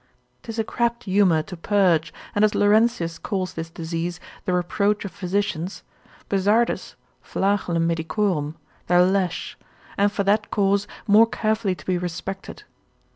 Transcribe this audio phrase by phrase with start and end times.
[0.41, 5.11] 'Tis a crabbed humour to purge, and as Laurentius calls this disease, the reproach of
[5.11, 5.83] physicians:
[6.27, 8.55] Bessardus, flagellum medicorum,
[8.87, 9.59] their lash;
[9.99, 12.63] and for that cause, more carefully to be respected.